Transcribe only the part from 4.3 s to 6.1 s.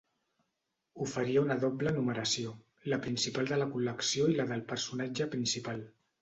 i la del personatge principal.